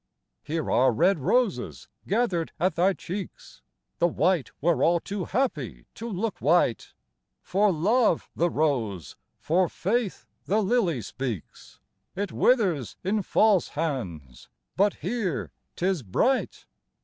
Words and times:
Here 0.41 0.71
are 0.71 0.91
red 0.91 1.19
roses, 1.19 1.87
gather'd 2.07 2.53
at 2.59 2.73
thy 2.73 2.93
cheeks, 2.93 3.61
The 3.99 4.07
white 4.07 4.49
were 4.59 4.83
all 4.83 4.99
too 4.99 5.25
happy 5.25 5.85
to 5.93 6.09
look 6.09 6.41
white: 6.41 6.95
For 7.43 7.71
love 7.71 8.27
the 8.35 8.49
rose, 8.49 9.15
for 9.37 9.69
faith 9.69 10.25
the 10.45 10.59
lily 10.63 11.03
speaks; 11.03 11.79
It 12.15 12.31
withers 12.31 12.97
in 13.03 13.21
false 13.21 13.67
hands, 13.67 14.49
but 14.75 14.95
here 14.95 15.51
'tis 15.75 16.01
bright! 16.01 16.65